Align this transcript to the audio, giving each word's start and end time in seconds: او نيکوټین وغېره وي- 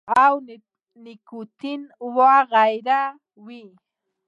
او 0.23 0.33
نيکوټین 1.03 1.81
وغېره 2.15 3.01
وي- 3.45 3.63